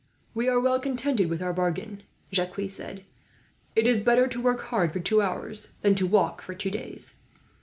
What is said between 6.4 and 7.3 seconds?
for two days.